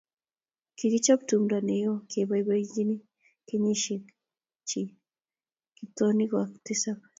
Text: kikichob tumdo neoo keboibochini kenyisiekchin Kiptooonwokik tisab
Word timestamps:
kikichob 0.77 1.19
tumdo 1.29 1.57
neoo 1.67 1.97
keboibochini 2.11 2.95
kenyisiekchin 3.47 4.87
Kiptooonwokik 5.75 6.59
tisab 6.65 6.97